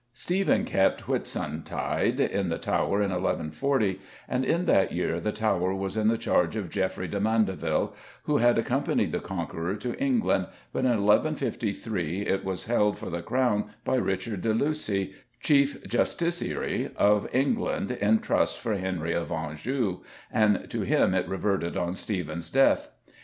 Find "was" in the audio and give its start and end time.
5.75-5.95, 12.43-12.65